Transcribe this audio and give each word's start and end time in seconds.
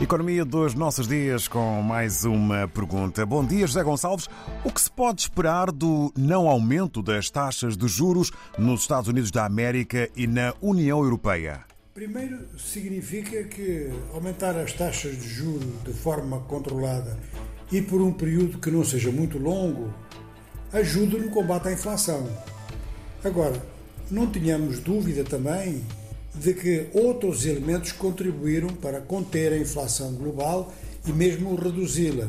Economia 0.00 0.46
dos 0.46 0.74
nossos 0.74 1.06
dias 1.06 1.46
com 1.46 1.82
mais 1.82 2.24
uma 2.24 2.66
pergunta. 2.66 3.26
Bom 3.26 3.44
dia, 3.44 3.66
José 3.66 3.82
Gonçalves. 3.82 4.30
O 4.64 4.72
que 4.72 4.80
se 4.80 4.90
pode 4.90 5.20
esperar 5.20 5.70
do 5.70 6.10
não 6.16 6.48
aumento 6.48 7.02
das 7.02 7.28
taxas 7.28 7.76
de 7.76 7.86
juros 7.86 8.32
nos 8.58 8.80
Estados 8.80 9.10
Unidos 9.10 9.30
da 9.30 9.44
América 9.44 10.08
e 10.16 10.26
na 10.26 10.54
União 10.62 11.04
Europeia? 11.04 11.60
Primeiro, 11.92 12.38
significa 12.58 13.44
que 13.44 13.90
aumentar 14.14 14.56
as 14.56 14.72
taxas 14.72 15.18
de 15.18 15.28
juros 15.28 15.68
de 15.84 15.92
forma 15.92 16.40
controlada 16.40 17.18
e 17.70 17.82
por 17.82 18.00
um 18.00 18.10
período 18.10 18.58
que 18.58 18.70
não 18.70 18.82
seja 18.82 19.12
muito 19.12 19.38
longo 19.38 19.92
ajuda 20.72 21.18
no 21.18 21.28
combate 21.28 21.68
à 21.68 21.72
inflação. 21.72 22.26
Agora, 23.22 23.62
não 24.10 24.26
tenhamos 24.26 24.80
dúvida 24.80 25.24
também 25.24 25.84
de 26.34 26.54
que 26.54 26.86
outros 26.94 27.44
elementos 27.44 27.92
contribuíram 27.92 28.68
para 28.68 29.00
conter 29.00 29.52
a 29.52 29.58
inflação 29.58 30.12
global 30.14 30.72
e 31.06 31.12
mesmo 31.12 31.54
reduzi-la. 31.54 32.28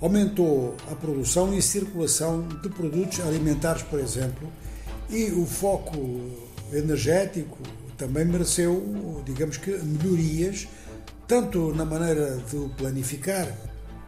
Aumentou 0.00 0.76
a 0.90 0.94
produção 0.94 1.56
e 1.56 1.62
circulação 1.62 2.46
de 2.62 2.68
produtos 2.68 3.20
alimentares, 3.20 3.82
por 3.82 3.98
exemplo, 3.98 4.48
e 5.08 5.30
o 5.30 5.46
foco 5.46 5.96
energético 6.72 7.58
também 7.96 8.24
mereceu, 8.24 9.22
digamos 9.24 9.56
que, 9.56 9.70
melhorias, 9.70 10.68
tanto 11.26 11.74
na 11.74 11.84
maneira 11.84 12.36
de 12.36 12.68
planificar, 12.76 13.52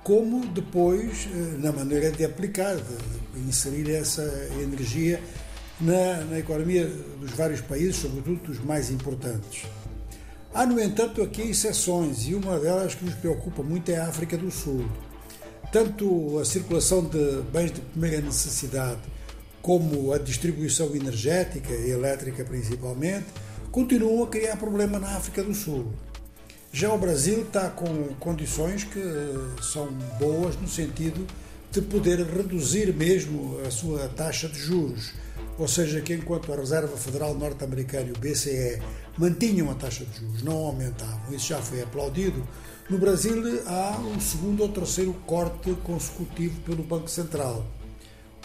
como 0.04 0.46
depois 0.46 1.26
eh, 1.32 1.56
na 1.58 1.72
maneira 1.72 2.10
de 2.10 2.24
aplicar, 2.24 2.76
de 2.76 3.40
inserir 3.48 3.90
essa 3.90 4.22
energia 4.60 5.20
na, 5.80 6.24
na 6.24 6.38
economia 6.38 6.86
dos 7.20 7.30
vários 7.32 7.60
países, 7.60 7.96
sobretudo 7.96 8.40
dos 8.42 8.58
mais 8.64 8.90
importantes. 8.90 9.64
Há, 10.52 10.66
no 10.66 10.80
entanto, 10.80 11.22
aqui 11.22 11.42
exceções 11.42 12.26
e 12.26 12.34
uma 12.34 12.58
delas 12.58 12.94
que 12.94 13.04
nos 13.04 13.14
preocupa 13.14 13.62
muito 13.62 13.90
é 13.90 13.96
a 13.96 14.08
África 14.08 14.36
do 14.36 14.50
Sul. 14.50 14.86
Tanto 15.70 16.38
a 16.38 16.44
circulação 16.44 17.04
de 17.04 17.42
bens 17.52 17.70
de 17.70 17.80
primeira 17.80 18.20
necessidade 18.20 19.00
como 19.60 20.12
a 20.12 20.18
distribuição 20.18 20.94
energética 20.96 21.72
e 21.74 21.90
elétrica 21.90 22.44
principalmente 22.44 23.26
continuam 23.70 24.24
a 24.24 24.26
criar 24.26 24.56
problema 24.56 24.98
na 24.98 25.16
África 25.16 25.42
do 25.42 25.54
Sul. 25.54 25.92
Já 26.72 26.92
o 26.92 26.98
Brasil 26.98 27.42
está 27.42 27.68
com 27.68 27.86
condições 28.18 28.84
que 28.84 29.02
são 29.62 29.88
boas 30.18 30.56
no 30.56 30.66
sentido 30.66 31.26
de 31.70 31.82
poder 31.82 32.20
reduzir 32.24 32.94
mesmo 32.94 33.60
a 33.66 33.70
sua 33.70 34.08
taxa 34.08 34.48
de 34.48 34.58
juros 34.58 35.12
ou 35.58 35.66
seja, 35.66 36.00
que 36.00 36.14
enquanto 36.14 36.52
a 36.52 36.56
Reserva 36.56 36.96
Federal 36.96 37.34
Norte-Americana 37.34 38.08
e 38.08 38.12
o 38.12 38.18
BCE 38.18 38.80
mantinham 39.16 39.70
a 39.70 39.74
taxa 39.74 40.04
de 40.04 40.20
juros, 40.20 40.42
não 40.42 40.56
aumentavam, 40.56 41.34
isso 41.34 41.48
já 41.48 41.60
foi 41.60 41.82
aplaudido, 41.82 42.46
no 42.88 42.96
Brasil 42.96 43.42
há 43.66 43.98
um 43.98 44.20
segundo 44.20 44.62
ou 44.62 44.68
terceiro 44.68 45.12
corte 45.26 45.72
consecutivo 45.84 46.60
pelo 46.60 46.82
Banco 46.82 47.10
Central. 47.10 47.66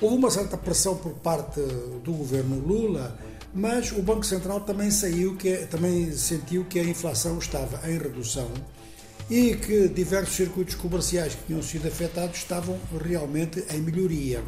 Houve 0.02 0.18
uma 0.18 0.32
certa 0.32 0.58
pressão 0.58 0.98
por 0.98 1.14
parte 1.14 1.62
do 2.04 2.12
governo 2.12 2.60
Lula, 2.60 3.18
mas 3.54 3.92
o 3.92 4.02
Banco 4.02 4.26
Central 4.26 4.62
também 4.62 4.90
saiu 4.90 5.38
que 5.38 5.56
também 5.68 6.12
sentiu 6.12 6.66
que 6.66 6.80
a 6.80 6.84
inflação 6.84 7.38
estava 7.38 7.88
em 7.90 7.98
redução 7.98 8.50
e 9.30 9.56
que 9.56 9.88
diversos 9.88 10.36
circuitos 10.36 10.76
comerciais 10.76 11.36
que 11.36 11.46
tinham 11.46 11.62
sido 11.62 11.88
afetados 11.88 12.38
estavam 12.38 12.78
realmente 13.02 13.64
em 13.72 13.80
melhoria. 13.80 14.44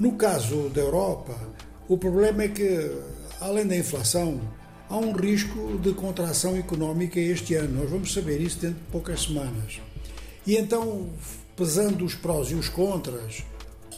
No 0.00 0.12
caso 0.12 0.70
da 0.70 0.80
Europa, 0.80 1.36
o 1.86 1.98
problema 1.98 2.44
é 2.44 2.48
que, 2.48 2.90
além 3.38 3.66
da 3.66 3.76
inflação, 3.76 4.40
há 4.88 4.96
um 4.96 5.12
risco 5.12 5.78
de 5.78 5.92
contração 5.92 6.56
económica 6.56 7.20
este 7.20 7.54
ano. 7.54 7.82
Nós 7.82 7.90
vamos 7.90 8.14
saber 8.14 8.40
isso 8.40 8.60
dentro 8.60 8.78
de 8.78 8.90
poucas 8.90 9.24
semanas. 9.24 9.78
E 10.46 10.56
então, 10.56 11.10
pesando 11.54 12.02
os 12.02 12.14
prós 12.14 12.50
e 12.50 12.54
os 12.54 12.70
contras, 12.70 13.44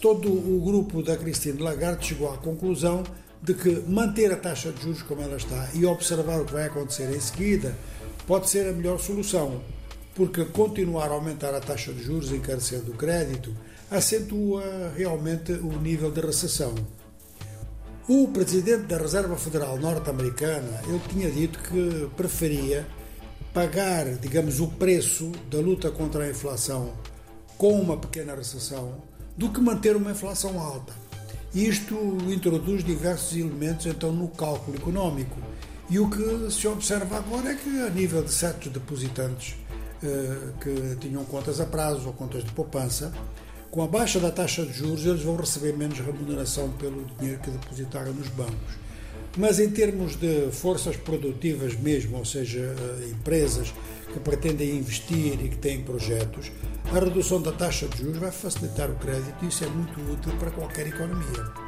todo 0.00 0.29
o 0.29 0.61
grupo 0.64 1.05
da 1.05 1.17
Christine 1.17 1.63
Lagarde 1.63 2.05
chegou 2.05 2.34
à 2.34 2.36
conclusão 2.36 3.05
de 3.40 3.55
que 3.55 3.70
manter 3.86 4.33
a 4.33 4.36
taxa 4.36 4.73
de 4.73 4.83
juros 4.83 5.02
como 5.02 5.23
ela 5.23 5.36
está 5.36 5.69
e 5.73 5.86
observar 5.86 6.40
o 6.40 6.45
que 6.45 6.52
vai 6.52 6.67
acontecer 6.67 7.14
em 7.14 7.20
seguida 7.20 7.79
pode 8.27 8.51
ser 8.51 8.69
a 8.69 8.73
melhor 8.73 8.98
solução 8.98 9.61
porque 10.14 10.45
continuar 10.45 11.08
a 11.08 11.14
aumentar 11.14 11.55
a 11.55 11.61
taxa 11.61 11.92
de 11.92 12.02
juros 12.02 12.33
encarecendo 12.33 12.92
o 12.92 12.96
crédito 12.96 13.55
acentua 13.90 14.92
realmente 14.96 15.52
o 15.52 15.78
nível 15.78 16.11
de 16.11 16.20
recessão. 16.20 16.74
O 18.08 18.28
presidente 18.28 18.84
da 18.84 18.98
Reserva 18.98 19.36
Federal 19.36 19.78
norte-americana 19.78 20.80
ele 20.86 21.01
tinha 21.08 21.30
dito 21.30 21.58
que 21.61 22.08
preferia 22.17 22.86
pagar, 23.55 24.06
digamos, 24.17 24.61
o 24.61 24.67
preço 24.67 25.30
da 25.51 25.58
luta 25.58 25.90
contra 25.90 26.24
a 26.24 26.30
inflação 26.30 26.92
com 27.56 27.80
uma 27.80 27.96
pequena 27.96 28.34
recessão 28.34 29.01
do 29.36 29.51
que 29.51 29.61
manter 29.61 29.95
uma 29.95 30.11
inflação 30.11 30.58
alta. 30.61 30.92
Isto 31.55 31.95
introduz 32.28 32.83
diversos 32.83 33.36
elementos 33.36 33.86
então 33.86 34.11
no 34.11 34.28
cálculo 34.28 34.77
económico. 34.77 35.36
E 35.90 35.98
o 35.98 36.08
que 36.08 36.51
se 36.51 36.67
observa 36.67 37.18
agora 37.18 37.52
é 37.52 37.55
que 37.55 37.68
a 37.80 37.90
nível 37.90 38.22
de 38.24 38.33
certos 38.33 38.72
depositantes 38.72 39.55
que 40.61 40.96
tinham 41.01 41.24
contas 41.24 41.61
a 41.61 41.67
prazo 41.67 42.07
ou 42.08 42.13
contas 42.13 42.45
de 42.45 42.52
poupança, 42.52 43.13
com 43.70 43.83
a 43.83 43.86
baixa 43.86 44.20
da 44.20 44.30
taxa 44.30 44.67
de 44.67 44.73
juros, 44.73 45.07
eles 45.07 45.23
vão 45.23 45.35
receber 45.35 45.73
menos 45.74 45.98
remuneração 45.98 46.70
pelo 46.73 47.07
dinheiro 47.18 47.40
que 47.40 47.51
depositaram 47.51 48.13
nos 48.13 48.29
bancos. 48.29 48.83
Mas 49.36 49.58
em 49.58 49.70
termos 49.70 50.14
de 50.17 50.51
forças 50.52 50.95
produtivas 50.95 51.74
mesmo, 51.77 52.18
ou 52.18 52.24
seja, 52.24 52.61
eh, 52.61 53.08
empresas 53.11 53.73
que 54.13 54.20
pretendem 54.20 54.77
investir 54.77 55.42
e 55.42 55.48
que 55.48 55.57
têm 55.57 55.83
projetos, 55.83 56.52
a 56.84 56.98
redução 57.01 57.40
da 57.40 57.51
taxa 57.51 57.89
de 57.89 57.96
juros 57.96 58.19
vai 58.19 58.30
facilitar 58.30 58.90
o 58.90 58.96
crédito 58.96 59.42
e 59.42 59.48
isso 59.48 59.64
é 59.64 59.69
muito 59.69 59.98
útil 60.13 60.36
para 60.39 60.51
qualquer 60.51 60.89
economia. 60.89 61.61